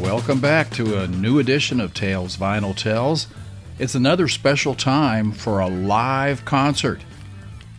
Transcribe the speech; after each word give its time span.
Welcome 0.00 0.40
back 0.40 0.70
to 0.72 1.00
a 1.00 1.08
new 1.08 1.38
edition 1.38 1.80
of 1.80 1.94
Tales 1.94 2.36
Vinyl 2.36 2.76
Tells. 2.76 3.26
It's 3.78 3.94
another 3.94 4.28
special 4.28 4.74
time 4.74 5.32
for 5.32 5.60
a 5.60 5.66
live 5.66 6.44
concert. 6.44 7.00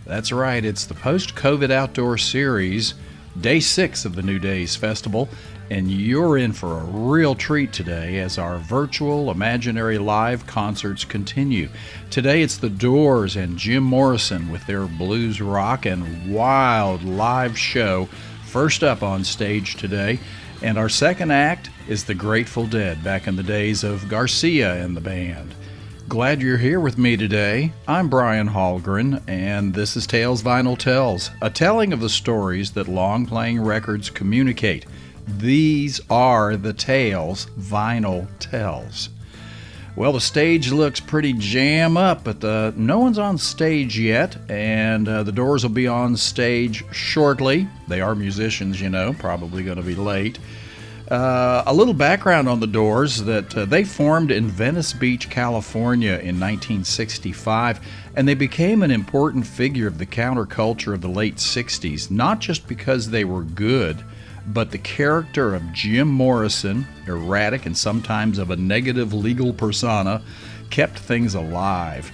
That's 0.06 0.32
right, 0.32 0.64
it's 0.64 0.86
the 0.86 0.94
post 0.94 1.36
COVID 1.36 1.72
outdoor 1.72 2.18
series, 2.18 2.94
day 3.40 3.60
six 3.60 4.06
of 4.06 4.16
the 4.16 4.22
New 4.22 4.38
Days 4.38 4.76
Festival, 4.76 5.30
and 5.70 5.90
you're 5.90 6.38
in 6.38 6.52
for 6.52 6.80
a 6.80 6.84
real 6.84 7.34
treat 7.34 7.74
today 7.74 8.20
as 8.20 8.38
our 8.38 8.58
virtual 8.60 9.32
imaginary 9.32 9.98
live 9.98 10.46
concerts 10.46 11.04
continue. 11.06 11.70
Today 12.12 12.44
it's 12.44 12.58
The 12.58 12.70
Doors 12.70 13.36
and 13.36 13.58
Jim 13.58 13.84
Morrison 13.84 14.52
with 14.52 14.66
their 14.68 14.86
blues 14.86 15.42
rock 15.42 15.86
and 15.86 16.32
wild 16.32 17.04
live 17.04 17.58
show 17.58 18.08
first 18.56 18.86
up 18.86 19.04
on 19.04 19.22
stage 19.22 19.76
today. 19.76 20.18
And 20.62 20.78
our 20.78 20.88
second 20.88 21.30
act 21.30 21.70
is 21.90 22.06
The 22.06 22.14
Grateful 22.16 22.66
Dead 22.66 23.04
back 23.04 23.28
in 23.28 23.36
the 23.36 23.44
days 23.44 23.84
of 23.84 24.08
Garcia 24.08 24.82
and 24.82 24.96
the 24.96 25.02
band. 25.02 25.54
Glad 26.08 26.42
you're 26.42 26.56
here 26.56 26.80
with 26.80 26.98
me 26.98 27.18
today. 27.18 27.74
I'm 27.86 28.08
Brian 28.08 28.48
Hallgren, 28.48 29.22
and 29.28 29.74
this 29.74 29.98
is 29.98 30.08
Tales 30.08 30.42
Vinyl 30.42 30.78
Tells, 30.78 31.32
a 31.42 31.50
telling 31.50 31.92
of 31.92 32.00
the 32.00 32.08
stories 32.08 32.72
that 32.72 32.88
long 32.88 33.26
playing 33.26 33.60
records 33.60 34.10
communicate. 34.10 34.86
These 35.28 36.00
are 36.10 36.56
the 36.56 36.72
tales 36.72 37.48
vinyl 37.60 38.26
tells. 38.40 39.10
Well, 39.96 40.12
the 40.12 40.20
stage 40.20 40.74
looks 40.74 41.00
pretty 41.00 41.32
jam 41.32 41.96
up, 41.96 42.26
but 42.26 42.42
the, 42.42 42.74
no 42.76 43.00
one's 43.00 43.18
on 43.18 43.38
stage 43.38 43.98
yet, 43.98 44.36
and 44.50 45.08
uh, 45.08 45.24
the 45.24 45.32
doors 45.32 45.64
will 45.64 45.70
be 45.70 45.88
on 45.88 46.18
stage 46.18 46.84
shortly. 46.92 47.70
They 47.88 48.02
are 48.02 48.14
musicians, 48.14 48.82
you 48.82 48.90
know, 48.90 49.16
probably 49.18 49.64
going 49.64 49.78
to 49.78 49.84
be 49.84 49.96
late. 49.96 50.38
Uh, 51.10 51.64
a 51.68 51.74
little 51.74 51.94
background 51.94 52.50
on 52.50 52.60
the 52.60 52.68
Doors 52.68 53.24
that 53.24 53.56
uh, 53.56 53.64
they 53.64 53.86
formed 53.86 54.32
in 54.32 54.48
Venice 54.48 54.92
Beach, 54.92 55.30
California 55.30 56.14
in 56.14 56.40
1965, 56.40 57.80
and 58.16 58.28
they 58.28 58.34
became 58.34 58.84
an 58.84 58.92
important 58.92 59.46
figure 59.46 59.88
of 59.88 60.00
the 60.00 60.06
counterculture 60.06 60.94
of 60.94 61.02
the 61.02 61.08
late 61.08 61.36
60s, 61.36 62.10
not 62.10 62.40
just 62.40 62.68
because 62.68 63.12
they 63.12 63.24
were 63.24 63.44
good, 63.44 64.04
but 64.48 64.72
the 64.72 64.78
character 64.78 65.56
of 65.56 65.74
Jim 65.74 66.08
Morrison, 66.08 66.86
erratic 67.08 67.66
and 67.66 67.78
sometimes 67.78 68.38
of 68.38 68.52
a 68.52 68.56
negative 68.56 69.14
legal 69.14 69.54
persona, 69.54 70.22
kept 70.70 71.00
things 71.00 71.36
alive. 71.36 72.12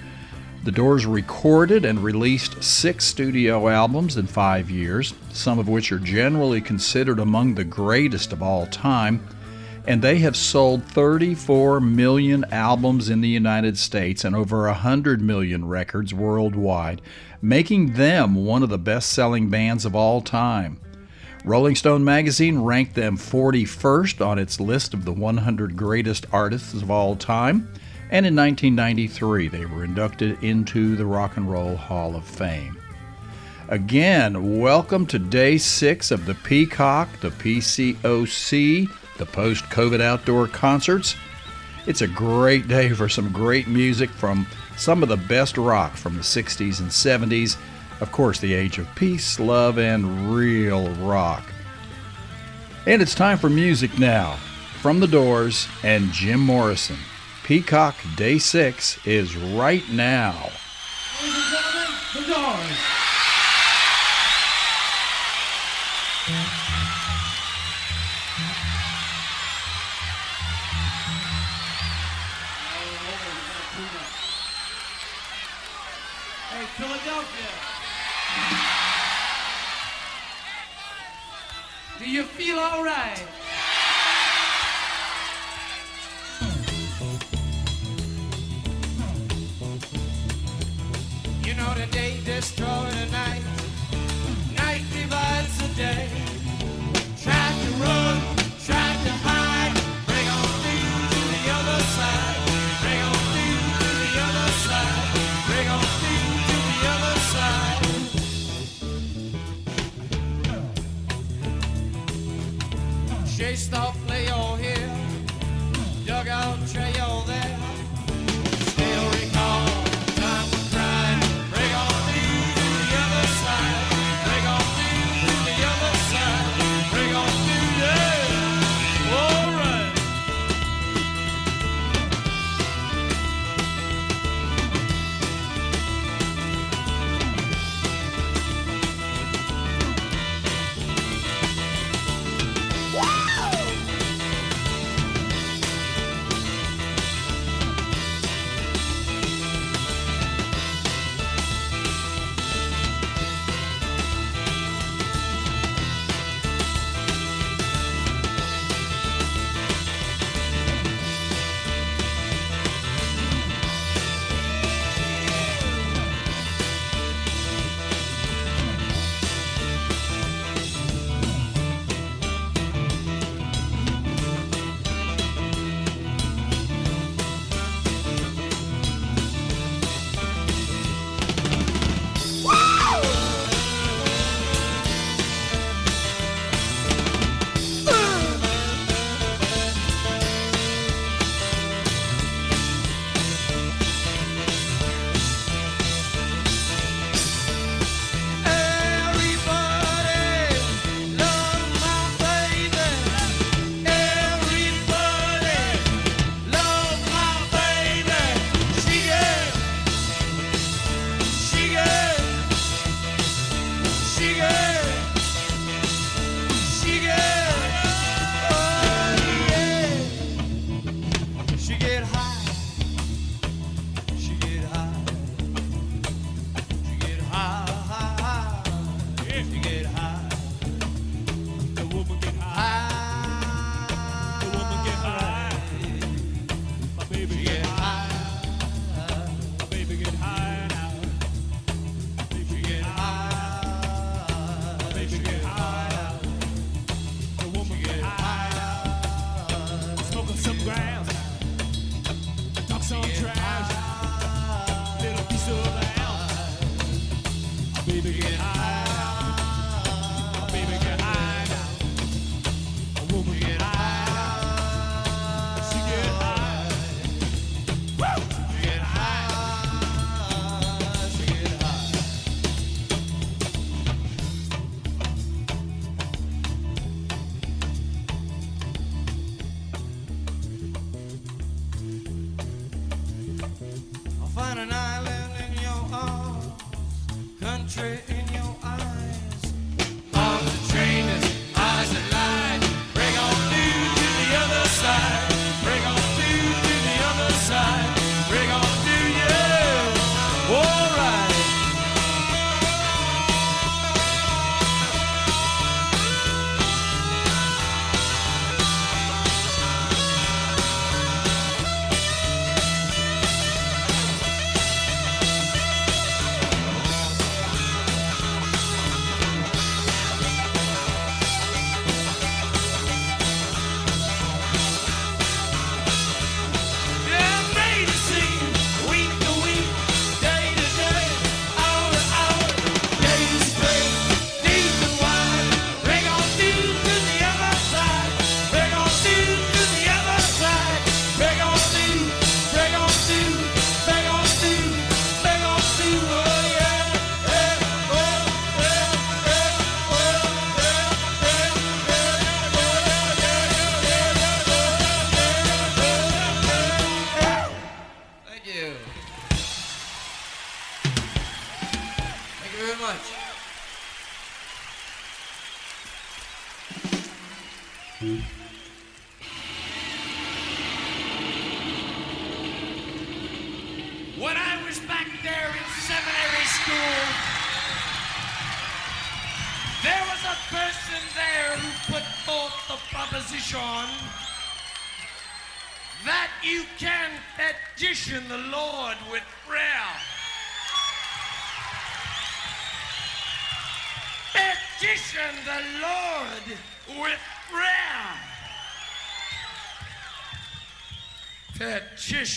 The 0.64 0.72
Doors 0.72 1.06
recorded 1.06 1.84
and 1.84 1.98
released 1.98 2.62
six 2.62 3.04
studio 3.04 3.68
albums 3.68 4.16
in 4.16 4.28
five 4.28 4.70
years, 4.70 5.12
some 5.32 5.58
of 5.58 5.68
which 5.68 5.90
are 5.90 5.98
generally 5.98 6.60
considered 6.60 7.18
among 7.18 7.54
the 7.54 7.64
greatest 7.64 8.32
of 8.32 8.42
all 8.42 8.66
time, 8.66 9.26
and 9.86 10.00
they 10.00 10.18
have 10.18 10.36
sold 10.36 10.84
34 10.84 11.80
million 11.80 12.44
albums 12.52 13.10
in 13.10 13.20
the 13.20 13.28
United 13.28 13.76
States 13.76 14.24
and 14.24 14.36
over 14.36 14.66
100 14.66 15.20
million 15.20 15.66
records 15.66 16.14
worldwide, 16.14 17.02
making 17.40 17.94
them 17.94 18.36
one 18.36 18.62
of 18.62 18.68
the 18.68 18.78
best 18.78 19.12
selling 19.12 19.50
bands 19.50 19.84
of 19.84 19.96
all 19.96 20.20
time. 20.20 20.78
Rolling 21.44 21.74
Stone 21.74 22.04
magazine 22.04 22.60
ranked 22.60 22.94
them 22.94 23.16
41st 23.16 24.24
on 24.24 24.38
its 24.38 24.60
list 24.60 24.94
of 24.94 25.04
the 25.04 25.12
100 25.12 25.76
greatest 25.76 26.24
artists 26.30 26.72
of 26.72 26.88
all 26.88 27.16
time 27.16 27.68
and 28.10 28.24
in 28.24 28.36
1993 28.36 29.48
they 29.48 29.66
were 29.66 29.82
inducted 29.82 30.40
into 30.44 30.94
the 30.94 31.04
Rock 31.04 31.36
and 31.36 31.50
Roll 31.50 31.74
Hall 31.74 32.14
of 32.14 32.24
Fame. 32.24 32.78
Again, 33.68 34.60
welcome 34.60 35.04
to 35.06 35.18
day 35.18 35.58
six 35.58 36.12
of 36.12 36.26
the 36.26 36.34
Peacock, 36.34 37.08
the 37.20 37.30
PCOC, 37.30 38.88
the 39.18 39.26
post 39.26 39.64
COVID 39.64 40.00
outdoor 40.00 40.46
concerts. 40.46 41.16
It's 41.88 42.02
a 42.02 42.06
great 42.06 42.68
day 42.68 42.90
for 42.90 43.08
some 43.08 43.32
great 43.32 43.66
music 43.66 44.10
from 44.10 44.46
some 44.76 45.02
of 45.02 45.08
the 45.08 45.16
best 45.16 45.58
rock 45.58 45.96
from 45.96 46.14
the 46.14 46.22
60s 46.22 46.78
and 46.78 46.88
70s. 46.88 47.56
Of 48.02 48.10
course, 48.10 48.40
the 48.40 48.52
age 48.52 48.78
of 48.78 48.92
peace, 48.96 49.38
love, 49.38 49.78
and 49.78 50.34
real 50.34 50.88
rock. 50.94 51.44
And 52.84 53.00
it's 53.00 53.14
time 53.14 53.38
for 53.38 53.48
music 53.48 53.96
now 53.96 54.38
from 54.80 54.98
The 54.98 55.06
Doors 55.06 55.68
and 55.84 56.10
Jim 56.10 56.40
Morrison. 56.40 56.96
Peacock 57.44 57.94
Day 58.16 58.38
6 58.38 59.06
is 59.06 59.36
right 59.36 59.88
now. 59.88 60.50
Ladies 61.22 61.36
and 61.36 61.52
gentlemen, 61.52 62.26
the 62.26 62.34
Doors. 62.34 62.91
Feel 82.52 82.60
all 82.60 82.84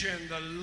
And 0.04 0.28
the 0.28 0.55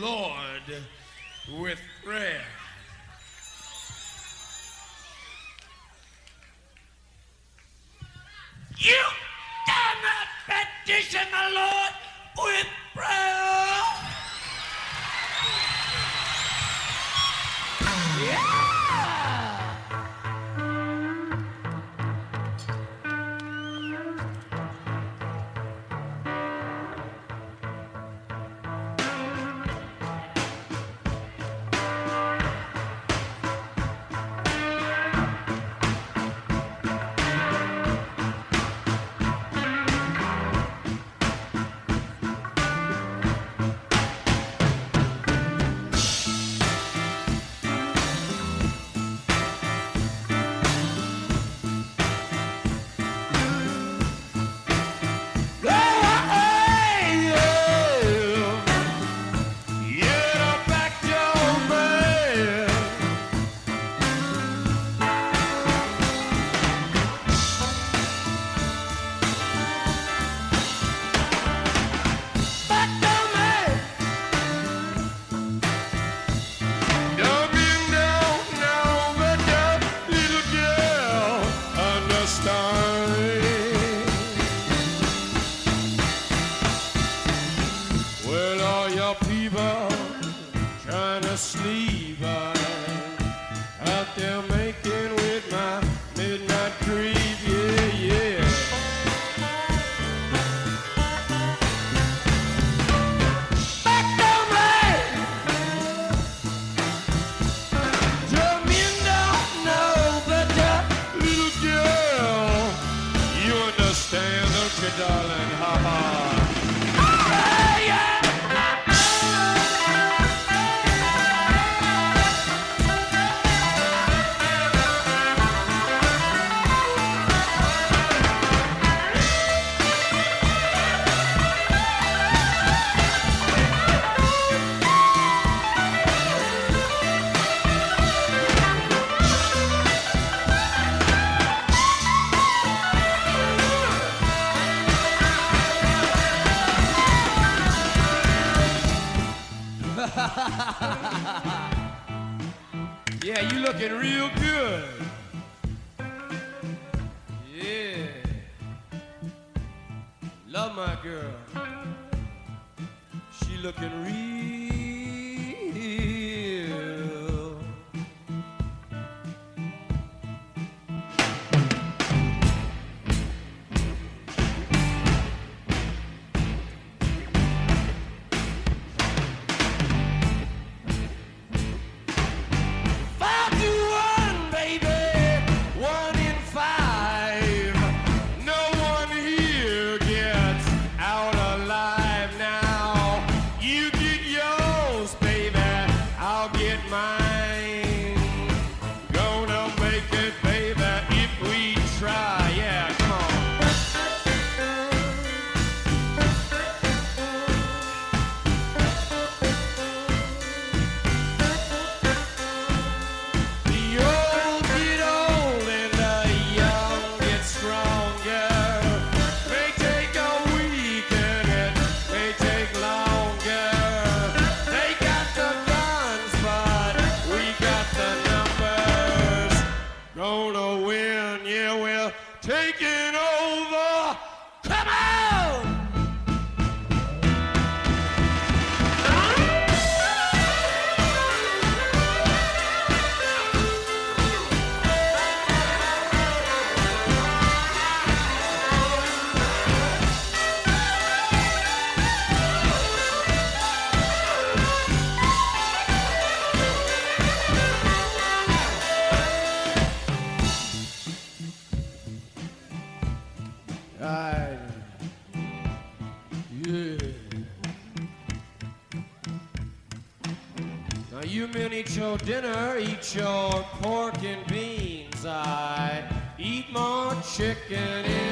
your 272.03 272.19
dinner, 272.19 272.79
eat 272.79 273.15
your 273.15 273.65
pork 273.81 274.21
and 274.25 274.45
beans. 274.49 275.25
I 275.25 276.03
eat 276.37 276.73
more 276.73 277.15
chicken 277.37 278.32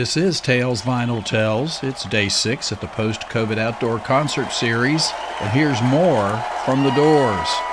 This 0.00 0.16
is 0.16 0.40
Tales 0.40 0.80
Vinyl 0.80 1.22
Tells. 1.22 1.82
It's 1.82 2.06
day 2.06 2.30
six 2.30 2.72
at 2.72 2.80
the 2.80 2.86
post 2.86 3.20
COVID 3.28 3.58
outdoor 3.58 3.98
concert 3.98 4.50
series, 4.50 5.12
and 5.42 5.50
here's 5.50 5.82
more 5.82 6.42
from 6.64 6.84
the 6.84 6.90
doors. 6.92 7.69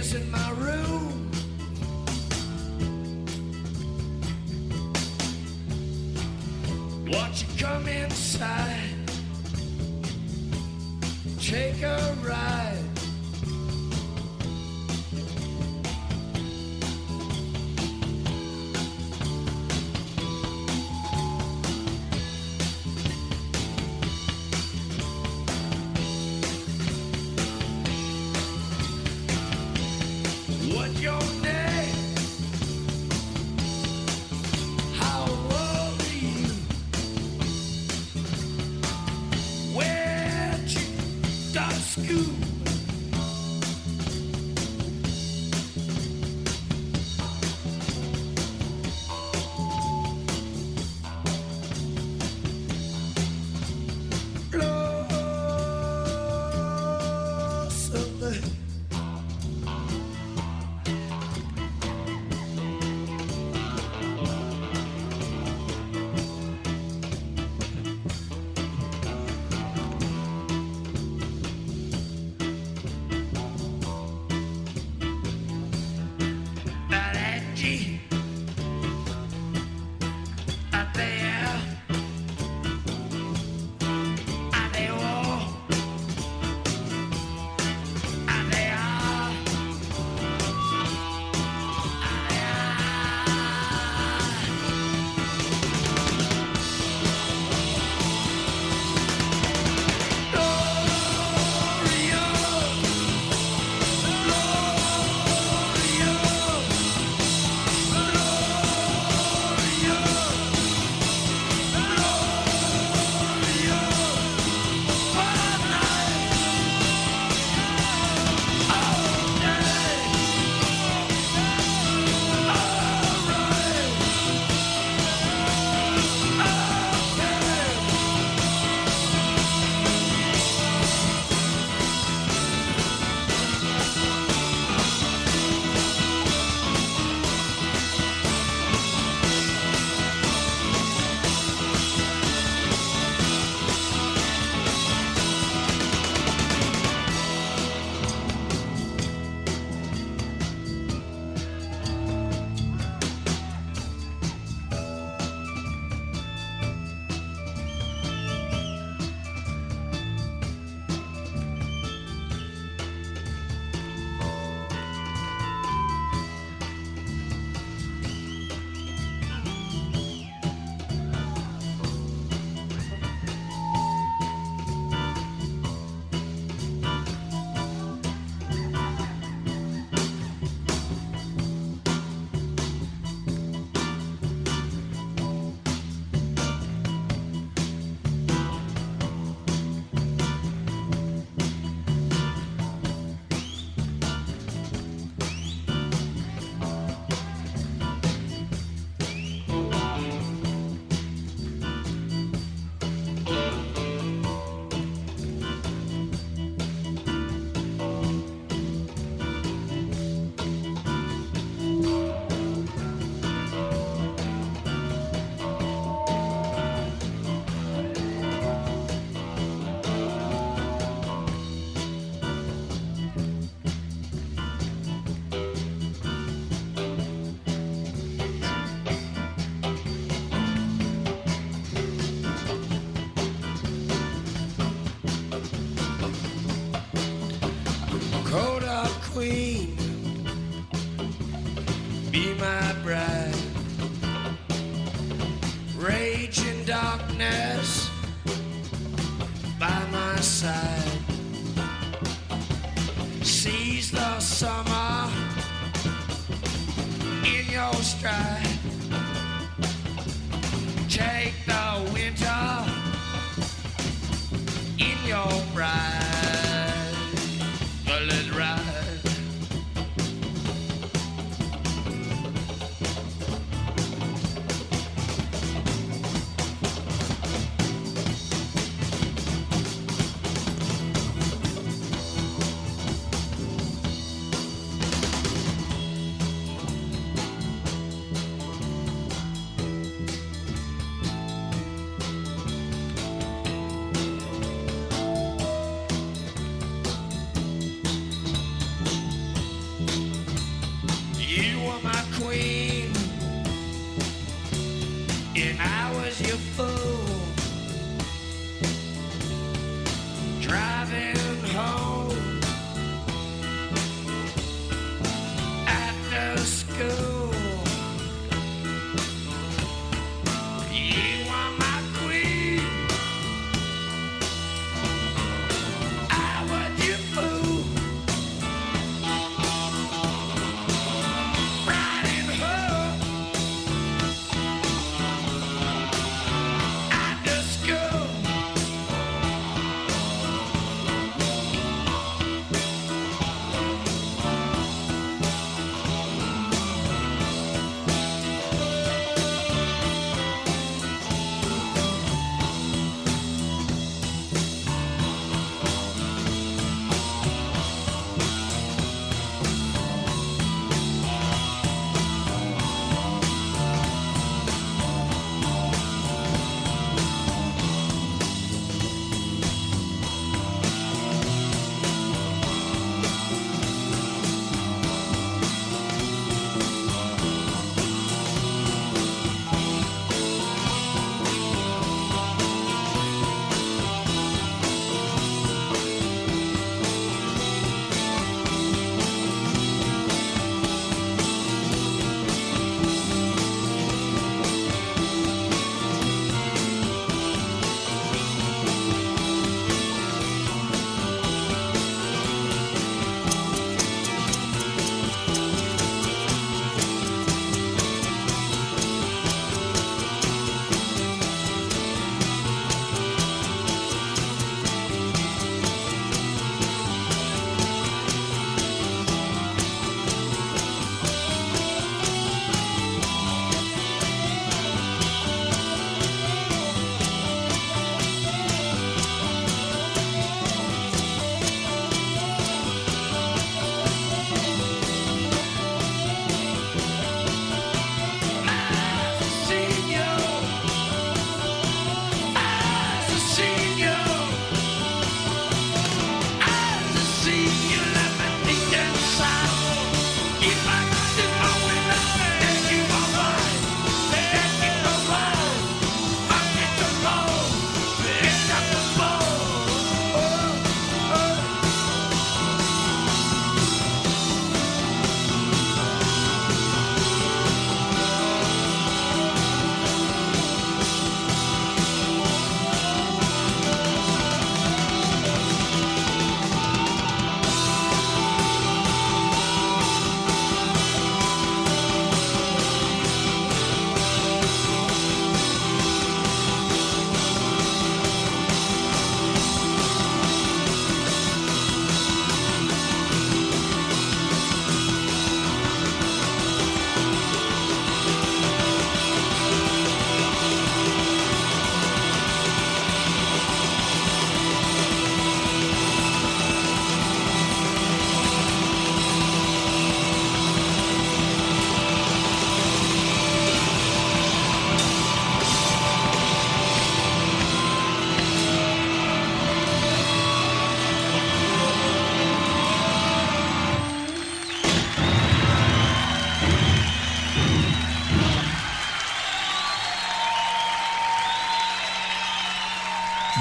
Is 0.00 0.14
in 0.14 0.30
my 0.30 0.50
room. 0.52 1.19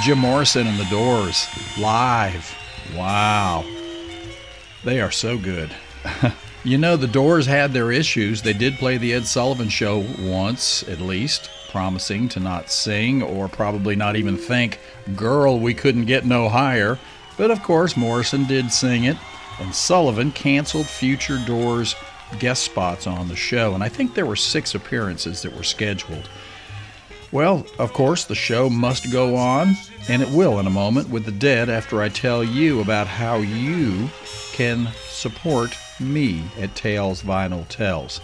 Jim 0.02 0.20
Morrison 0.20 0.66
and 0.66 0.80
the 0.80 0.86
Doors 0.86 1.46
live. 1.78 2.56
Wow. 2.96 3.66
They 4.86 5.02
are 5.02 5.12
so 5.12 5.38
good. 5.38 5.76
you 6.64 6.78
know, 6.78 6.96
the 6.96 7.08
Doors 7.08 7.46
had 7.46 7.74
their 7.74 7.92
issues. 7.92 8.42
They 8.42 8.54
did 8.54 8.76
play 8.76 8.98
the 8.98 9.14
Ed 9.14 9.26
Sullivan 9.26 9.68
Show 9.68 10.06
once, 10.20 10.88
at 10.88 11.02
least, 11.02 11.50
promising 11.70 12.30
to 12.30 12.40
not 12.40 12.72
sing 12.72 13.22
or 13.22 13.50
probably 13.50 13.98
not 13.98 14.16
even 14.16 14.38
think, 14.38 14.80
Girl, 15.18 15.60
we 15.60 15.74
couldn't 15.74 16.06
get 16.06 16.26
no 16.26 16.48
higher. 16.48 16.98
But 17.38 17.52
of 17.52 17.62
course, 17.62 17.98
Morrison 17.98 18.46
did 18.46 18.72
sing 18.72 19.04
it. 19.04 19.18
and 19.60 19.76
Sullivan 19.76 20.32
canceled 20.32 20.88
future 20.88 21.40
Doors 21.46 21.96
guest 22.38 22.64
spots 22.64 23.06
on 23.08 23.28
the 23.28 23.36
show, 23.36 23.74
and 23.74 23.84
I 23.84 23.90
think 23.90 24.14
there 24.14 24.26
were 24.26 24.36
six 24.36 24.76
appearances 24.76 25.42
that 25.42 25.56
were 25.56 25.64
scheduled. 25.64 26.30
Well, 27.32 27.68
of 27.78 27.94
course, 27.94 28.26
the 28.26 28.34
show 28.34 28.72
must 28.72 29.12
go 29.12 29.36
on, 29.36 29.76
and 30.08 30.24
it 30.24 30.30
will 30.30 30.60
in 30.60 30.66
a 30.66 30.72
moment 30.72 31.10
with 31.10 31.26
the 31.26 31.32
dead 31.32 31.70
after 31.70 32.02
I 32.02 32.10
tell 32.10 32.44
you 32.44 32.82
about 32.82 33.06
how 33.06 33.38
you 33.38 34.10
can 34.52 34.88
support 35.10 35.78
me 36.00 36.42
at 36.60 36.76
Tales 36.76 37.22
Vinyl 37.22 37.68
Tells. 37.68 38.20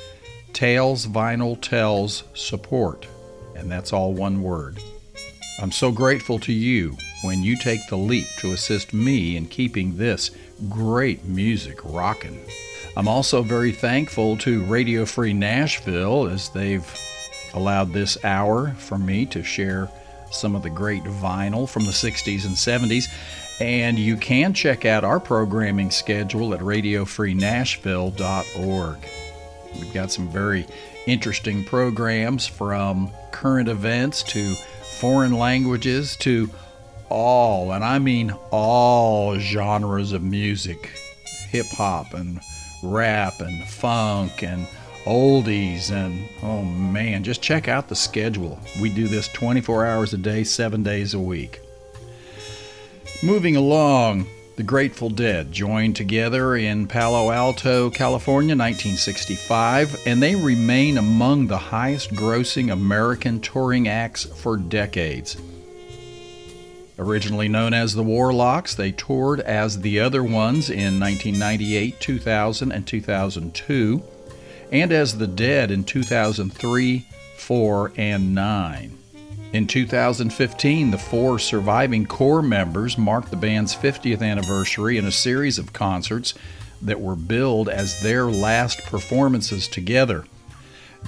Tales 0.53 1.07
Vinyl 1.07 1.61
Tells 1.61 2.25
support. 2.35 3.07
And 3.57 3.71
that's 3.71 3.93
all 3.93 4.13
one 4.13 4.43
word. 4.43 4.79
I'm 5.61 5.73
so 5.73 5.93
grateful 5.93 6.39
to 6.41 6.53
you 6.53 6.97
when 7.23 7.43
you 7.43 7.57
take 7.57 7.87
the 7.89 7.97
leap 7.97 8.27
to 8.39 8.53
assist 8.53 8.93
me 8.93 9.37
in 9.37 9.47
keeping 9.47 9.97
this 9.97 10.31
great 10.69 11.25
music 11.25 11.79
rocking. 11.85 12.41
I'm 12.97 13.09
also 13.09 13.43
very 13.43 13.73
thankful 13.73 14.37
to 14.39 14.65
Radio 14.65 15.05
Free 15.05 15.33
Nashville 15.33 16.29
as 16.29 16.49
they've 16.49 16.87
allowed 17.55 17.93
this 17.93 18.23
hour 18.25 18.75
for 18.79 18.99
me 18.99 19.27
to 19.27 19.43
share 19.43 19.89
some 20.31 20.55
of 20.55 20.63
the 20.63 20.71
great 20.71 21.05
vinyl 21.05 21.69
from 21.69 21.85
the 21.85 21.93
60s 21.93 22.45
and 22.45 22.57
70s. 22.57 23.05
And 23.61 23.99
you 23.99 24.17
can 24.17 24.53
check 24.53 24.85
out 24.85 25.05
our 25.05 25.21
programming 25.21 25.91
schedule 25.91 26.55
at 26.55 26.61
radiofreenashville.org. 26.61 28.99
We've 29.75 29.95
got 29.95 30.11
some 30.11 30.29
very 30.29 30.67
interesting 31.07 31.65
programs 31.65 32.47
from 32.47 33.11
current 33.31 33.69
events 33.69 34.23
to 34.25 34.55
foreign 34.99 35.35
languages 35.35 36.17
to 36.17 36.51
all, 37.09 37.73
and 37.73 37.85
I 37.85 37.99
mean 37.99 38.35
all 38.51 39.39
genres 39.39 40.13
of 40.13 40.23
music 40.23 40.91
hip 41.51 41.67
hop 41.67 42.15
and 42.15 42.41
rap 42.83 43.41
and 43.41 43.67
funk 43.69 44.43
and 44.43 44.67
oldies 45.05 45.93
and 45.93 46.29
oh 46.43 46.63
man, 46.63 47.23
just 47.23 47.43
check 47.43 47.69
out 47.69 47.89
the 47.89 47.95
schedule. 47.95 48.59
We 48.81 48.93
do 48.93 49.07
this 49.07 49.29
24 49.29 49.87
hours 49.87 50.15
a 50.15 50.19
day, 50.19 50.45
7 50.45 50.83
days 50.83 51.15
a 51.15 51.21
week. 51.21 51.61
Moving 53.23 53.57
along, 53.57 54.27
the 54.57 54.63
Grateful 54.63 55.11
Dead 55.11 55.51
joined 55.51 55.97
together 55.97 56.57
in 56.57 56.87
Palo 56.87 57.31
Alto, 57.31 57.91
California, 57.91 58.55
1965, 58.55 60.07
and 60.07 60.23
they 60.23 60.35
remain 60.35 60.97
among 60.97 61.47
the 61.47 61.59
highest 61.59 62.11
grossing 62.11 62.73
American 62.73 63.41
touring 63.41 63.89
acts 63.89 64.25
for 64.25 64.57
decades. 64.57 65.37
Originally 66.99 67.49
known 67.49 67.75
as 67.75 67.95
the 67.95 68.05
Warlocks, 68.05 68.77
they 68.77 68.93
toured 68.93 69.41
as 69.41 69.81
the 69.81 69.99
other 69.99 70.23
ones 70.23 70.71
in 70.71 71.01
1998, 71.01 71.99
2000, 71.99 72.71
and 72.71 72.87
2002, 72.87 74.03
and 74.71 74.93
as 74.93 75.19
the 75.19 75.27
Dead 75.27 75.73
in 75.73 75.83
2003, 75.83 77.07
4, 77.37 77.93
and 77.97 78.35
9. 78.35 78.99
In 79.55 79.69
2015, 79.69 80.91
the 80.91 80.99
four 80.99 81.39
surviving 81.39 82.07
core 82.07 82.43
members 82.43 82.99
marked 82.99 83.31
the 83.31 83.37
band's 83.37 83.73
50th 83.73 84.21
anniversary 84.21 84.99
in 84.99 85.05
a 85.05 85.13
series 85.13 85.61
of 85.61 85.73
concerts 85.73 86.35
that 86.83 87.01
were 87.01 87.15
billed 87.15 87.69
as 87.69 88.01
their 88.01 88.25
last 88.25 88.83
performances 88.87 89.69
together. 89.69 90.25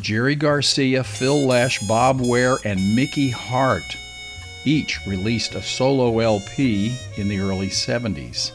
Jerry 0.01 0.37
Garcia, 0.37 1.03
Phil 1.03 1.45
Lesh, 1.45 1.81
Bob 1.89 2.21
Weir, 2.21 2.59
and 2.65 2.95
Mickey 2.95 3.31
Hart 3.31 3.97
each 4.65 5.05
released 5.09 5.57
a 5.57 5.63
solo 5.63 6.21
LP 6.21 6.97
in 7.17 7.27
the 7.27 7.41
early 7.41 7.67
70s. 7.67 8.53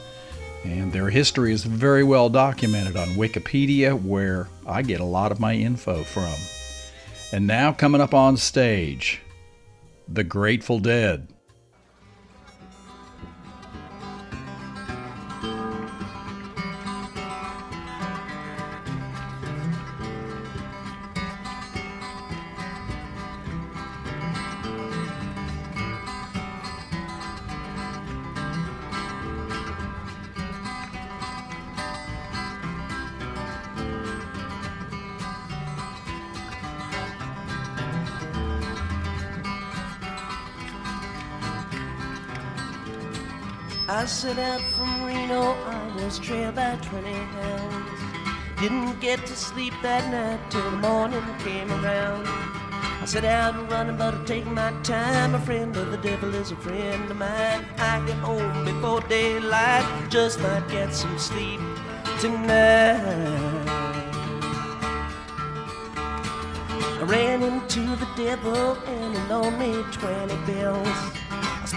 And 0.63 0.93
their 0.93 1.09
history 1.09 1.51
is 1.51 1.65
very 1.65 2.05
well 2.05 2.29
documented 2.29 2.95
on 2.95 3.09
Wikipedia, 3.09 4.01
where 4.01 4.47
I 4.65 4.83
get 4.83 5.01
a 5.01 5.05
lot 5.05 5.33
of 5.33 5.41
my 5.41 5.55
info 5.55 6.05
from. 6.05 6.35
And 7.33 7.45
now, 7.45 7.73
coming 7.73 7.99
up 7.99 8.13
on 8.13 8.37
stage, 8.37 9.19
The 10.13 10.25
Grateful 10.25 10.79
Dead. 10.79 11.30
Set 44.21 44.37
out 44.37 44.61
from 44.61 45.03
Reno, 45.03 45.41
I 45.41 45.95
was 45.95 46.19
trailed 46.19 46.53
by 46.53 46.75
20 46.75 47.11
hounds. 47.11 48.61
Didn't 48.61 48.99
get 48.99 49.25
to 49.25 49.35
sleep 49.35 49.73
that 49.81 50.11
night 50.11 50.39
till 50.51 50.61
the 50.69 50.77
morning 50.77 51.23
came 51.39 51.71
around. 51.71 52.27
I 52.27 53.05
set 53.05 53.25
out 53.25 53.55
running, 53.71 53.97
but 53.97 54.13
I 54.13 54.23
take 54.25 54.45
my 54.45 54.73
time. 54.83 55.33
A 55.33 55.39
friend 55.39 55.75
of 55.75 55.89
the 55.89 55.97
devil 55.97 56.35
is 56.35 56.51
a 56.51 56.55
friend 56.57 57.09
of 57.09 57.17
mine. 57.17 57.65
I 57.79 58.05
get 58.05 58.17
home 58.17 58.63
before 58.63 59.01
daylight, 59.09 59.87
just 60.11 60.39
might 60.39 60.69
get 60.69 60.93
some 60.93 61.17
sleep 61.17 61.59
tonight. 62.19 63.01
I 65.97 67.03
ran 67.07 67.41
into 67.41 67.79
the 67.95 68.07
devil 68.15 68.77
and 68.85 69.17
he 69.17 69.23
loaned 69.33 69.57
me 69.57 69.83
20 69.91 70.35
bills. 70.45 71.20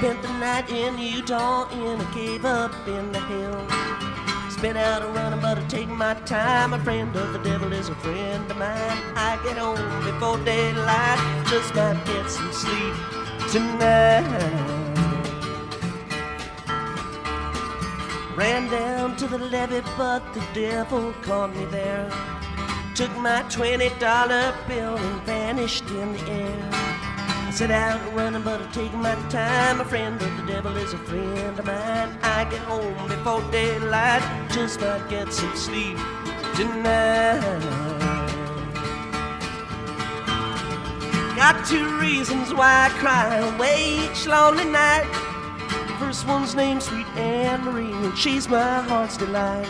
Spent 0.04 0.20
the 0.20 0.28
night 0.34 0.68
in 0.68 0.98
Utah 0.98 1.66
in 1.70 1.98
a 1.98 2.04
cave 2.12 2.44
up 2.44 2.74
in 2.86 3.10
the 3.10 3.20
hills. 3.20 3.72
Spent 4.52 4.76
out 4.76 5.00
a 5.00 5.06
running, 5.06 5.40
but 5.40 5.56
I 5.56 5.64
take 5.66 5.88
my 5.88 6.12
time. 6.26 6.74
A 6.74 6.78
friend 6.80 7.16
of 7.16 7.32
the 7.32 7.38
devil 7.38 7.72
is 7.72 7.88
a 7.88 7.94
friend 7.94 8.50
of 8.50 8.58
mine. 8.58 8.98
I 9.16 9.40
get 9.42 9.56
home 9.56 10.04
before 10.04 10.36
daylight, 10.44 11.46
just 11.48 11.74
might 11.74 11.98
get 12.04 12.28
some 12.28 12.52
sleep 12.52 12.94
tonight. 13.50 14.28
Ran 18.36 18.70
down 18.70 19.16
to 19.16 19.26
the 19.26 19.38
levee, 19.38 19.80
but 19.96 20.20
the 20.34 20.44
devil 20.52 21.14
caught 21.22 21.56
me 21.56 21.64
there. 21.64 22.10
Took 22.94 23.16
my 23.16 23.42
twenty 23.48 23.88
dollar 23.98 24.54
bill 24.68 24.98
and 24.98 25.22
vanished 25.22 25.88
in 25.88 26.12
the 26.12 26.30
air. 26.30 26.93
Set 27.54 27.70
out 27.70 28.00
running, 28.14 28.42
but 28.42 28.60
I 28.60 28.66
take 28.72 28.92
my 28.94 29.14
time. 29.28 29.80
A 29.80 29.84
friend 29.84 30.20
of 30.20 30.36
the 30.38 30.42
devil 30.52 30.76
is 30.76 30.92
a 30.92 30.98
friend 30.98 31.56
of 31.56 31.64
mine. 31.64 32.18
I 32.20 32.48
get 32.50 32.58
home 32.62 33.06
before 33.06 33.42
daylight, 33.52 34.50
just 34.50 34.80
might 34.80 35.08
get 35.08 35.32
some 35.32 35.54
sleep 35.54 35.96
tonight. 36.56 37.60
Got 41.36 41.64
two 41.64 41.96
reasons 42.00 42.52
why 42.52 42.86
I 42.86 42.98
cry 42.98 43.36
away 43.36 44.10
each 44.10 44.26
lonely 44.26 44.64
night. 44.64 45.06
First 46.00 46.26
one's 46.26 46.56
named 46.56 46.82
Sweet 46.82 47.06
Anne 47.14 47.62
Marie, 47.62 47.92
and 47.92 48.18
she's 48.18 48.48
my 48.48 48.82
heart's 48.82 49.16
delight. 49.16 49.68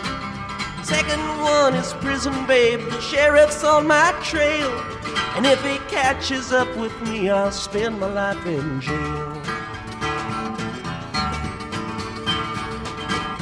Second 0.85 1.20
one 1.43 1.74
is 1.74 1.93
Prison 1.95 2.47
Babe, 2.47 2.80
the 2.80 3.01
sheriff's 3.03 3.62
on 3.62 3.87
my 3.87 4.18
trail. 4.22 4.70
And 5.37 5.47
if 5.47 5.61
he 5.64 5.78
catches 5.89 6.53
up 6.53 6.63
with 6.85 7.09
me, 7.09 7.30
I'll 7.30 7.51
spend 7.51 7.99
my 7.99 8.07
life 8.07 8.45
in 8.45 8.78
jail. 8.78 9.41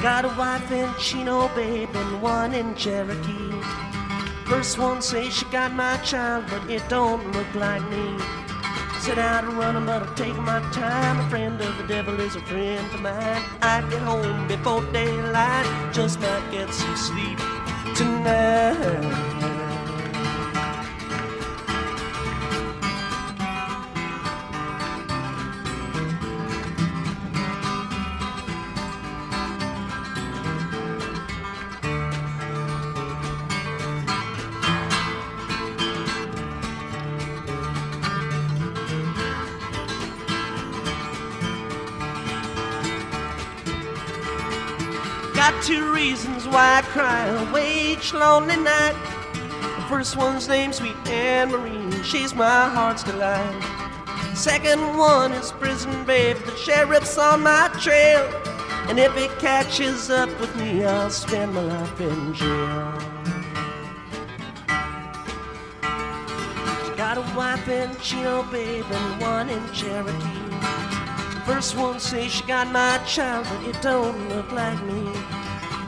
Got 0.00 0.24
a 0.26 0.32
wife 0.38 0.70
in 0.70 0.88
Chino, 1.00 1.48
babe, 1.48 1.88
and 1.92 2.22
one 2.22 2.54
in 2.54 2.76
Cherokee. 2.76 3.50
First 4.46 4.78
one 4.78 5.02
says 5.02 5.34
she 5.34 5.44
got 5.46 5.72
my 5.72 5.96
child, 5.98 6.44
but 6.50 6.70
it 6.70 6.88
don't 6.88 7.32
look 7.32 7.52
like 7.56 7.82
me. 7.90 8.06
Set 9.00 9.18
out 9.18 9.44
running, 9.54 9.86
but 9.86 10.02
I'll 10.02 10.14
take 10.14 10.36
my 10.36 10.60
time. 10.70 11.18
A 11.18 11.28
friend 11.28 11.60
of 11.60 11.76
the 11.78 11.86
devil 11.88 12.20
is 12.20 12.36
a 12.36 12.42
friend 12.42 12.86
of 12.94 13.00
mine. 13.00 13.42
I 13.60 13.84
get 13.90 14.02
home 14.02 14.46
before 14.46 14.84
daylight, 14.92 15.66
just 15.92 16.20
might 16.20 16.48
get 16.52 16.72
some 16.72 16.96
sleep 16.96 17.38
tonight. 17.96 19.51
Two 45.62 45.92
reasons 45.92 46.48
why 46.48 46.78
I 46.78 46.82
cry 46.82 47.26
away 47.28 47.92
each 47.92 48.12
lonely 48.12 48.56
night. 48.56 48.96
The 49.32 49.84
first 49.88 50.16
one's 50.16 50.48
named 50.48 50.74
Sweet 50.74 50.96
Anne 51.06 51.50
Marie, 51.50 52.02
she's 52.02 52.34
my 52.34 52.68
heart's 52.68 53.04
delight. 53.04 53.60
The 54.30 54.36
Second 54.36 54.96
one 54.96 55.30
is 55.32 55.52
Prison 55.52 56.04
Babe, 56.04 56.36
the 56.38 56.56
sheriff's 56.56 57.16
on 57.16 57.42
my 57.42 57.68
trail. 57.80 58.28
And 58.88 58.98
if 58.98 59.14
he 59.14 59.28
catches 59.38 60.10
up 60.10 60.28
with 60.40 60.54
me, 60.56 60.84
I'll 60.84 61.10
spend 61.10 61.54
my 61.54 61.62
life 61.62 62.00
in 62.00 62.34
jail. 62.34 62.98
Got 66.96 67.18
a 67.18 67.36
wife 67.36 67.68
in 67.68 67.94
Chino, 68.00 68.42
babe, 68.50 68.84
and 68.90 69.20
one 69.20 69.48
in 69.48 69.72
Cherokee. 69.72 70.42
First 71.46 71.76
one 71.76 72.00
says 72.00 72.32
she 72.32 72.44
got 72.44 72.66
my 72.72 72.98
child, 73.06 73.46
but 73.48 73.68
it 73.68 73.80
don't 73.80 74.28
look 74.28 74.50
like 74.50 74.82
me. 74.84 75.21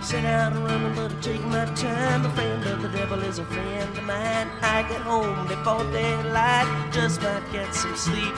Set 0.04 0.26
out 0.26 0.52
running, 0.52 0.94
but 0.94 1.10
I 1.12 1.20
take 1.22 1.42
my 1.46 1.64
time. 1.74 2.26
A 2.26 2.30
friend 2.34 2.62
of 2.66 2.82
the 2.82 2.88
devil 2.88 3.22
is 3.22 3.38
a 3.38 3.44
friend 3.46 3.96
of 3.96 4.04
mine. 4.04 4.48
I 4.60 4.82
get 4.86 5.00
home 5.00 5.48
before 5.48 5.82
daylight, 5.92 6.92
just 6.92 7.22
might 7.22 7.42
get 7.50 7.74
some 7.74 7.96
sleep 7.96 8.34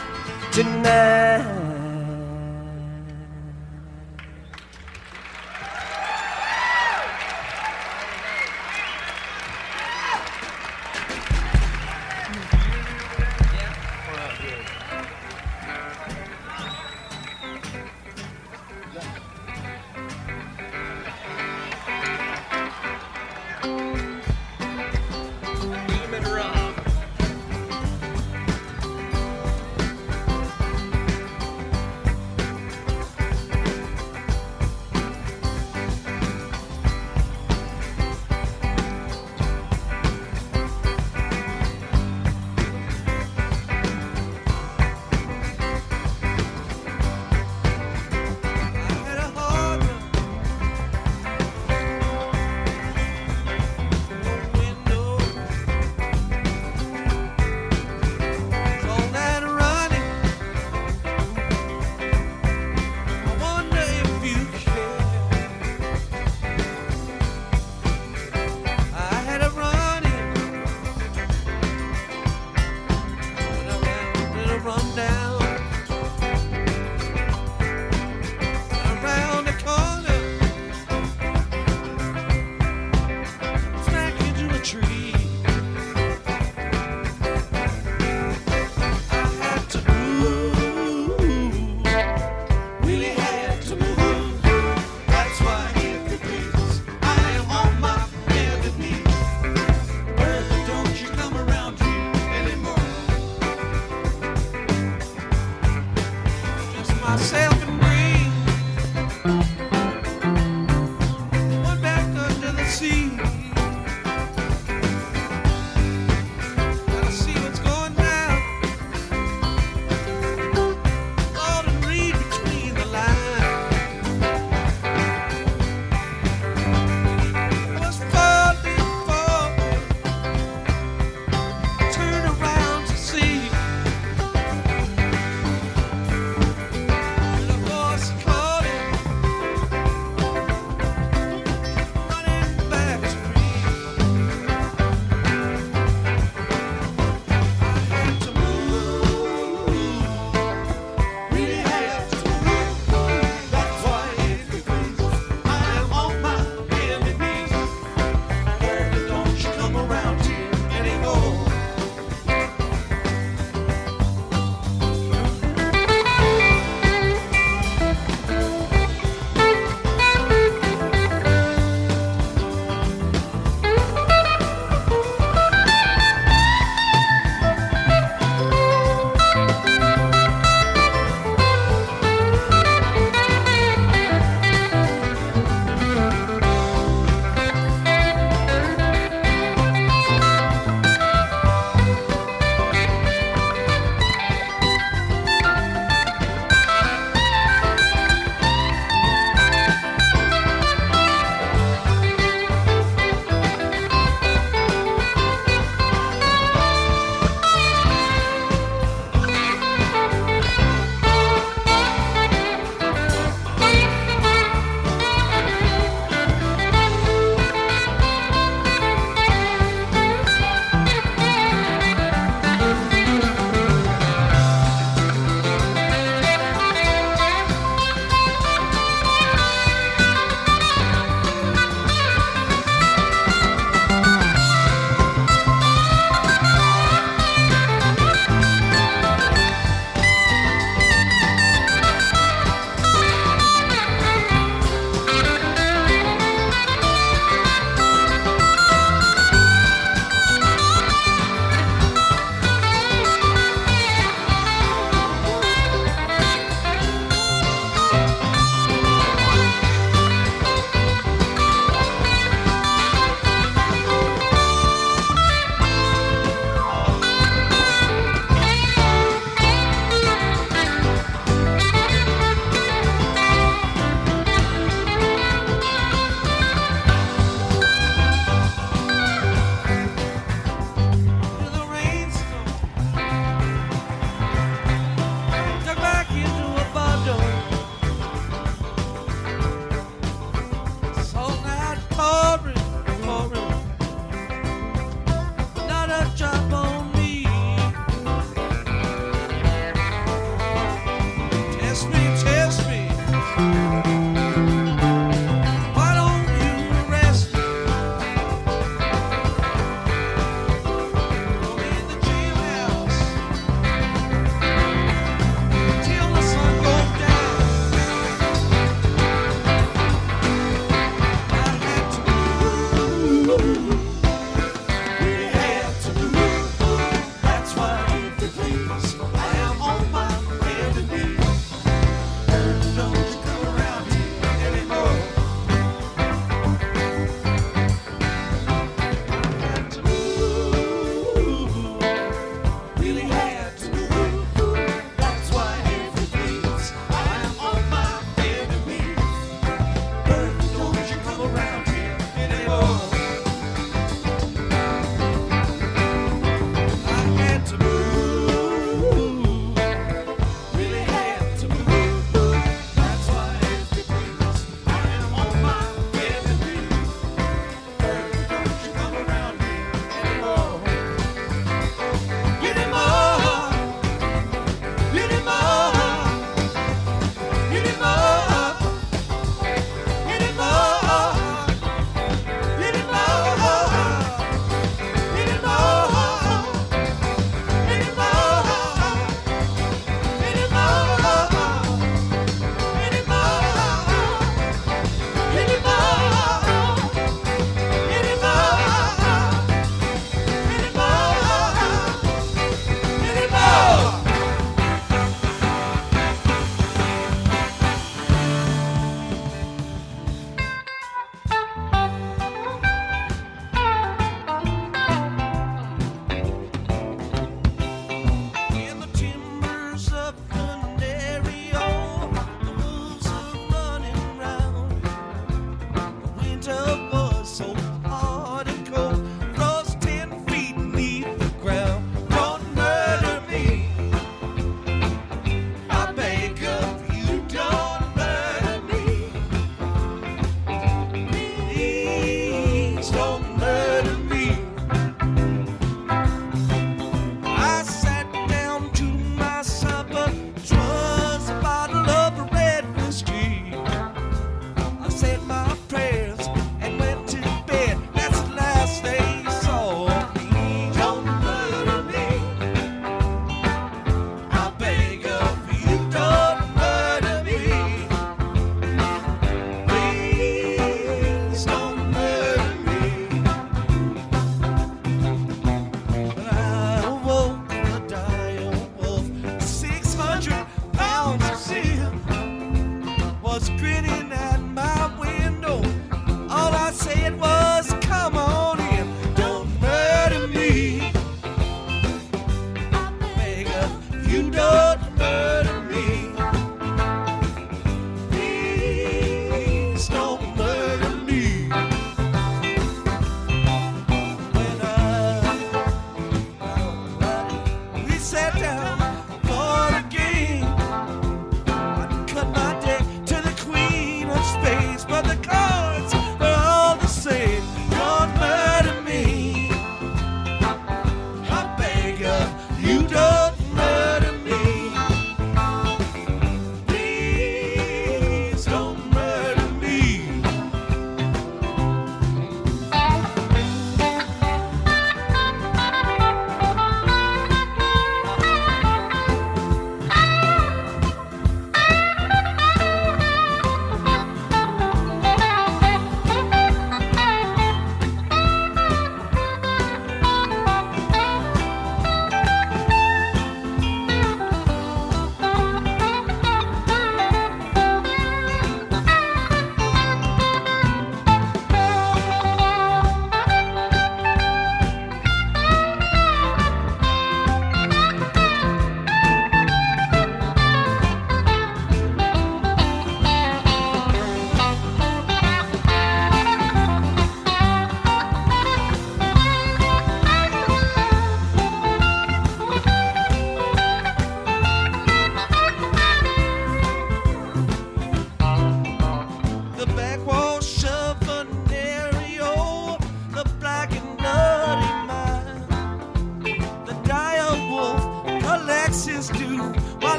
tonight. 0.53 1.76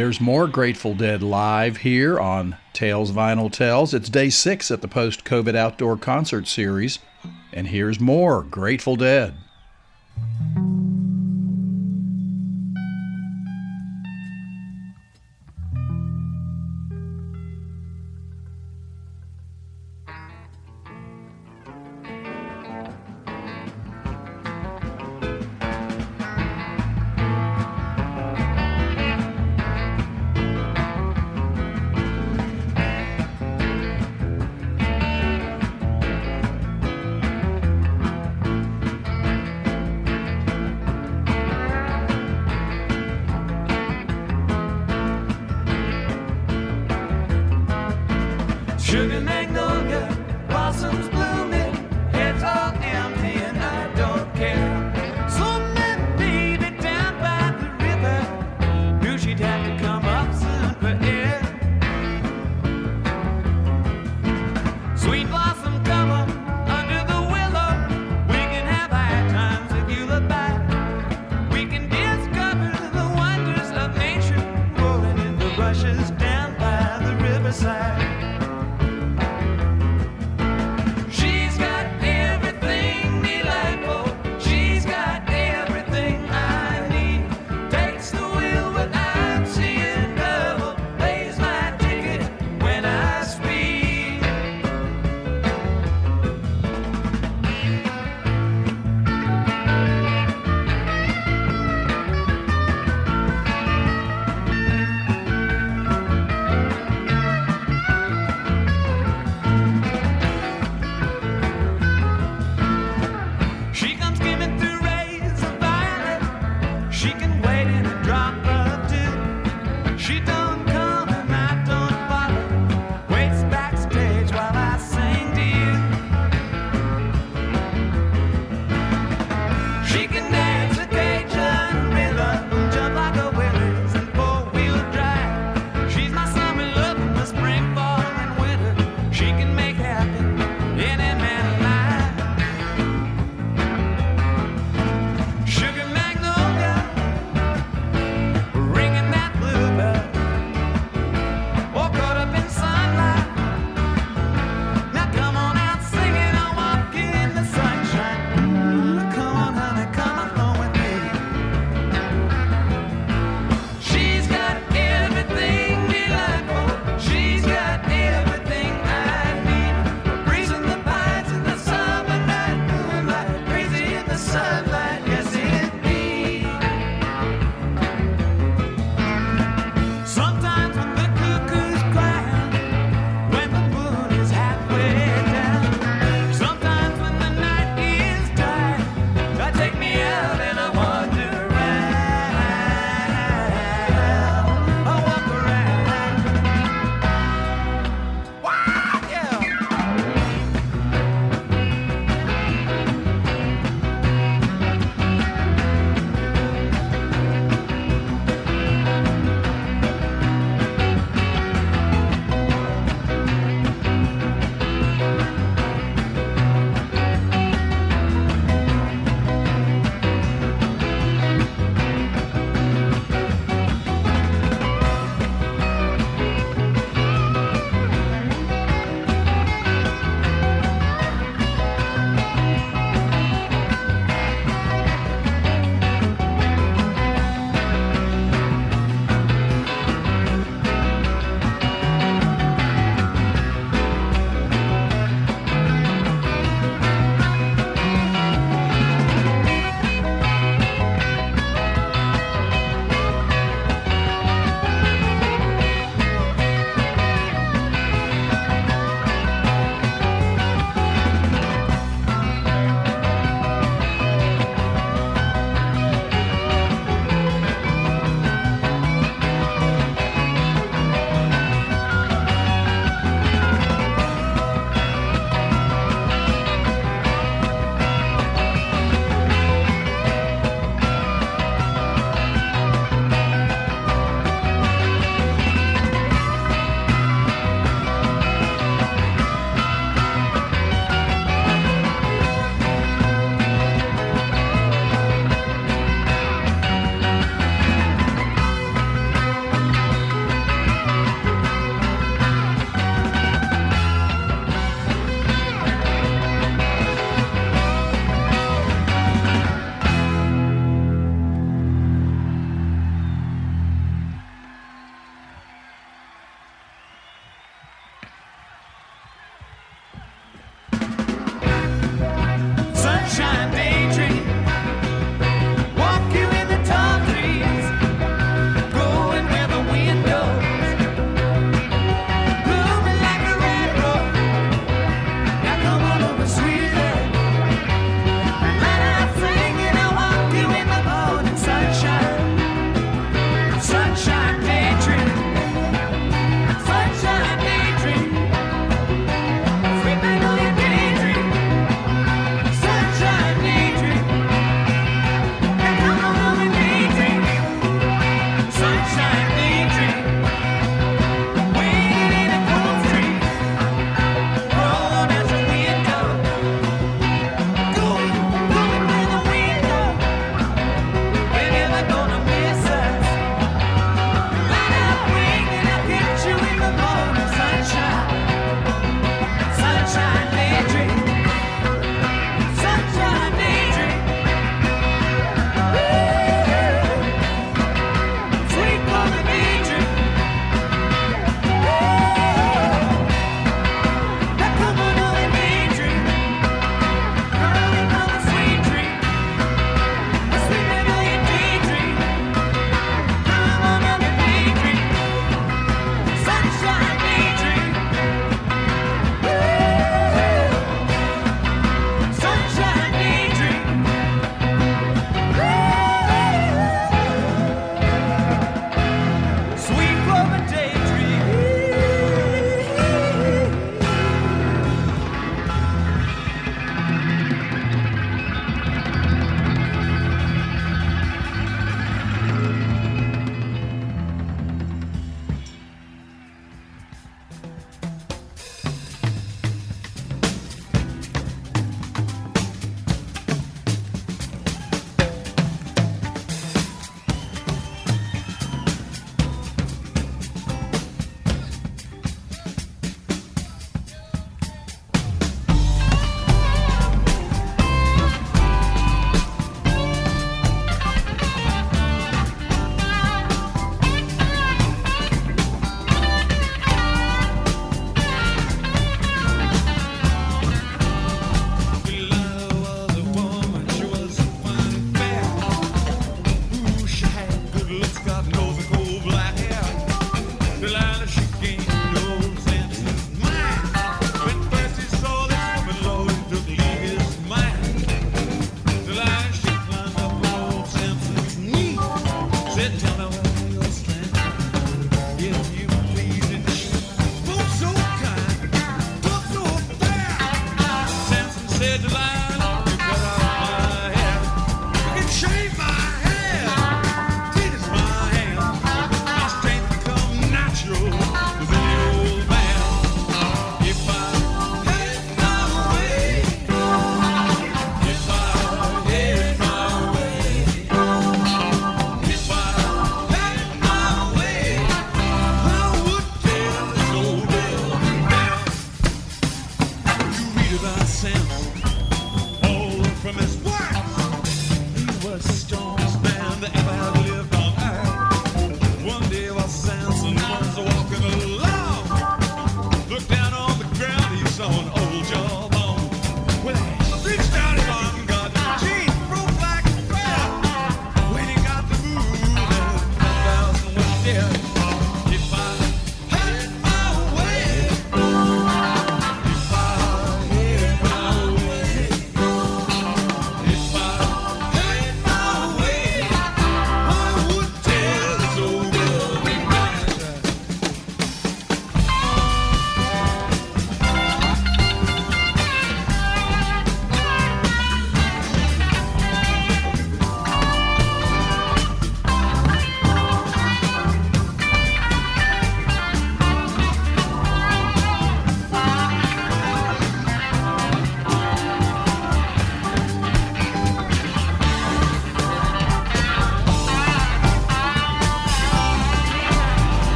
There's 0.00 0.18
more 0.18 0.48
Grateful 0.48 0.94
Dead 0.94 1.22
live 1.22 1.76
here 1.76 2.18
on 2.18 2.56
Tales 2.72 3.12
Vinyl 3.12 3.52
Tells. 3.52 3.92
It's 3.92 4.08
day 4.08 4.30
six 4.30 4.70
at 4.70 4.80
the 4.80 4.88
post 4.88 5.26
COVID 5.26 5.54
outdoor 5.54 5.98
concert 5.98 6.48
series, 6.48 7.00
and 7.52 7.66
here's 7.66 8.00
more 8.00 8.42
Grateful 8.42 8.96
Dead. 8.96 9.34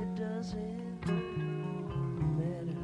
it 0.00 0.14
doesn't 0.14 1.06
matter. 2.38 2.82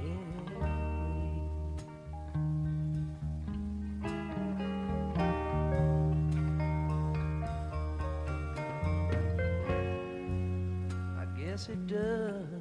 Anyway. 0.00 0.70
I 11.18 11.24
guess 11.38 11.68
it 11.68 11.86
does. 11.86 12.55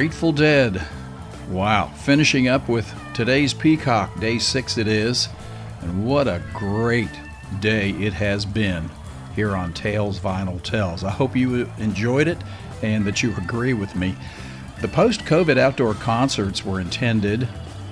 Grateful 0.00 0.32
Dead. 0.32 0.82
Wow. 1.50 1.92
Finishing 1.94 2.48
up 2.48 2.70
with 2.70 2.90
today's 3.12 3.52
PCOC, 3.52 4.18
day 4.18 4.38
six 4.38 4.78
it 4.78 4.88
is. 4.88 5.28
And 5.82 6.06
what 6.06 6.26
a 6.26 6.42
great 6.54 7.10
day 7.60 7.90
it 7.90 8.14
has 8.14 8.46
been 8.46 8.88
here 9.36 9.54
on 9.54 9.74
Tales 9.74 10.18
Vinyl 10.18 10.62
Tells. 10.62 11.04
I 11.04 11.10
hope 11.10 11.36
you 11.36 11.70
enjoyed 11.76 12.28
it 12.28 12.38
and 12.80 13.04
that 13.04 13.22
you 13.22 13.36
agree 13.36 13.74
with 13.74 13.94
me. 13.94 14.14
The 14.80 14.88
post 14.88 15.20
COVID 15.26 15.58
outdoor 15.58 15.92
concerts 15.92 16.64
were 16.64 16.80
intended 16.80 17.46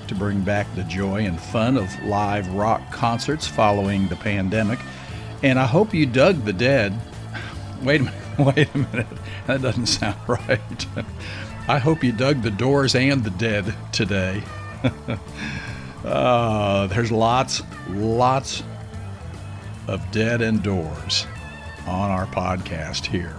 to 0.06 0.14
bring 0.14 0.40
back 0.40 0.66
the 0.74 0.84
joy 0.84 1.26
and 1.26 1.38
fun 1.38 1.76
of 1.76 1.94
live 2.04 2.48
rock 2.54 2.90
concerts 2.90 3.46
following 3.46 4.08
the 4.08 4.16
pandemic. 4.16 4.78
And 5.42 5.58
I 5.58 5.66
hope 5.66 5.92
you 5.92 6.06
dug 6.06 6.46
the 6.46 6.54
dead. 6.54 6.98
Wait 7.82 8.00
a 8.00 8.04
minute, 8.04 8.38
wait 8.38 8.74
a 8.74 8.78
minute. 8.78 9.06
That 9.46 9.60
doesn't 9.60 9.86
sound 9.86 10.16
right. 10.26 10.86
I 11.68 11.78
hope 11.78 12.02
you 12.02 12.12
dug 12.12 12.40
the 12.40 12.50
doors 12.50 12.94
and 12.94 13.22
the 13.22 13.30
dead 13.30 13.74
today. 13.92 14.42
uh, 16.02 16.86
there's 16.94 17.12
lots, 17.12 17.60
lots 17.90 18.62
of 19.86 20.10
dead 20.10 20.40
and 20.40 20.62
doors 20.62 21.26
on 21.86 22.10
our 22.10 22.24
podcast 22.26 23.04
here. 23.04 23.36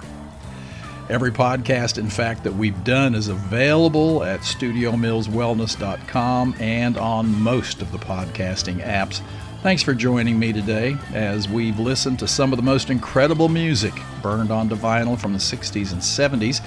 Every 1.10 1.31
podcast, 1.31 1.97
in 1.97 2.07
fact, 2.07 2.43
that 2.43 2.53
we've 2.53 2.84
done 2.84 3.15
is 3.15 3.30
available 3.30 4.23
at 4.23 4.41
studiomillswellness.com 4.41 6.56
and 6.60 6.97
on 6.97 7.41
most 7.41 7.81
of 7.81 7.91
the 7.91 7.97
podcasting 7.97 8.85
apps. 8.85 9.22
Thanks 9.64 9.81
for 9.81 9.95
joining 9.95 10.38
me 10.38 10.53
today 10.53 10.95
as 11.14 11.49
we've 11.49 11.80
listened 11.80 12.19
to 12.19 12.27
some 12.27 12.53
of 12.53 12.57
the 12.57 12.64
most 12.64 12.91
incredible 12.91 13.49
music 13.49 13.93
burned 14.22 14.51
onto 14.51 14.76
vinyl 14.76 15.19
from 15.19 15.34
the 15.34 15.39
60s 15.39 15.93
and 15.93 15.99
70s, 15.99 16.64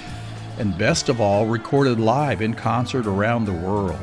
and 0.59 0.77
best 0.77 1.09
of 1.09 1.21
all, 1.21 1.47
recorded 1.47 2.01
live 2.01 2.43
in 2.43 2.55
concert 2.55 3.07
around 3.07 3.45
the 3.45 3.53
world. 3.53 4.01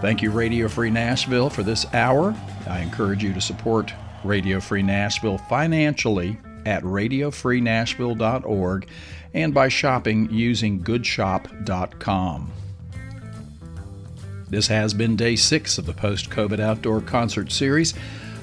Thank 0.00 0.22
you, 0.22 0.30
Radio 0.30 0.68
Free 0.68 0.90
Nashville, 0.90 1.50
for 1.50 1.62
this 1.62 1.86
hour. 1.94 2.34
I 2.68 2.80
encourage 2.80 3.22
you 3.22 3.32
to 3.32 3.40
support 3.40 3.92
Radio 4.24 4.58
Free 4.60 4.82
Nashville 4.82 5.38
financially 5.38 6.38
at 6.64 6.82
radiofreenashville.org 6.82 8.88
and 9.34 9.54
by 9.54 9.68
shopping 9.68 10.28
using 10.30 10.82
goodshop.com. 10.82 12.52
This 14.48 14.68
has 14.68 14.94
been 14.94 15.16
day 15.16 15.34
six 15.36 15.78
of 15.78 15.86
the 15.86 15.92
post 15.92 16.30
COVID 16.30 16.60
outdoor 16.60 17.00
concert 17.00 17.50
series. 17.50 17.94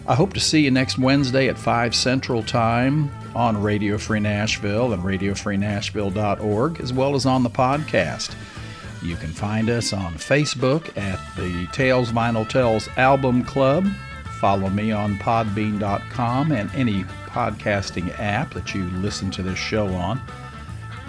I 0.06 0.16
hope 0.16 0.34
to 0.34 0.40
see 0.42 0.60
you 0.60 0.72
next 0.72 0.98
Wednesday 0.98 1.48
at 1.48 1.58
5 1.58 1.96
Central 1.96 2.44
Time 2.44 3.10
on 3.34 3.62
Radio 3.62 3.98
Free 3.98 4.20
Nashville 4.20 4.92
and 4.92 5.02
radiofreenashville.org, 5.02 6.82
as 6.82 6.92
well 6.92 7.16
as 7.16 7.26
on 7.26 7.44
the 7.44 7.50
podcast. 7.50 8.36
You 9.02 9.16
can 9.16 9.30
find 9.30 9.70
us 9.70 9.94
on 9.94 10.16
Facebook 10.16 10.98
at 10.98 11.20
the 11.38 11.68
Tales 11.72 12.12
Vinyl 12.12 12.48
Tells 12.48 12.90
Album 12.98 13.46
Club. 13.46 13.88
Follow 14.40 14.70
me 14.70 14.92
on 14.92 15.16
podbean.com 15.20 16.52
and 16.52 16.70
any 16.76 17.06
podcasting 17.28 18.18
app 18.20 18.54
that 18.56 18.76
you 18.76 18.84
listen 18.98 19.32
to 19.32 19.42
this 19.42 19.58
show 19.58 19.88
on. 19.88 20.22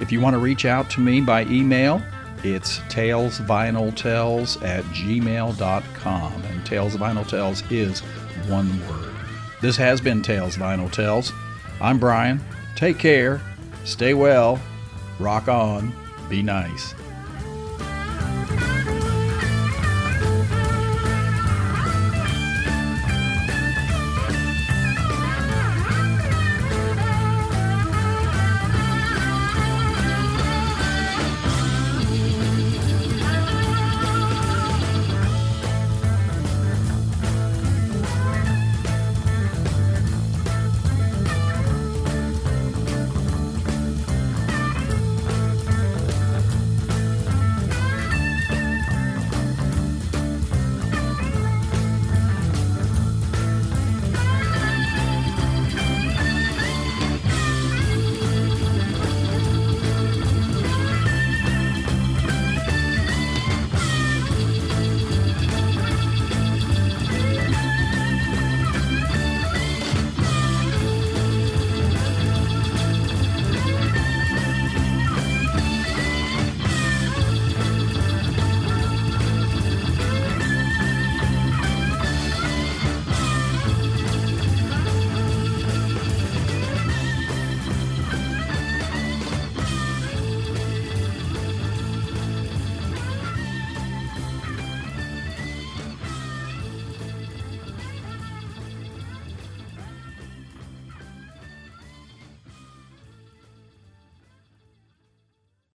If 0.00 0.12
you 0.12 0.20
want 0.20 0.34
to 0.34 0.38
reach 0.38 0.64
out 0.64 0.88
to 0.90 1.00
me 1.00 1.20
by 1.20 1.44
email, 1.46 2.00
it's 2.44 2.78
talesvinyltells 2.80 4.62
at 4.62 4.84
gmail.com. 4.84 6.42
And 6.44 6.66
Tales 6.66 6.96
Vinyl 6.96 7.26
Tells 7.26 7.62
is 7.70 8.00
one 8.48 8.68
word. 8.88 9.14
This 9.60 9.76
has 9.76 10.00
been 10.00 10.22
Tales 10.22 10.56
Vinyl 10.56 10.90
Tells. 10.92 11.32
I'm 11.80 11.98
Brian. 11.98 12.40
Take 12.76 12.98
care, 12.98 13.40
stay 13.84 14.14
well, 14.14 14.60
rock 15.18 15.48
on, 15.48 15.92
be 16.28 16.42
nice. 16.42 16.94